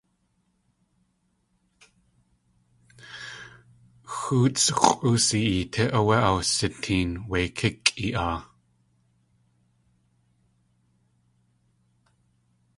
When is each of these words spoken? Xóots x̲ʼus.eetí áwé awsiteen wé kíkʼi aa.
Xóots 4.15 4.65
x̲ʼus.eetí 4.83 5.83
áwé 5.97 6.15
awsiteen 6.29 7.09
wé 7.29 7.39
kíkʼi 7.57 8.07
aa. 8.23 8.37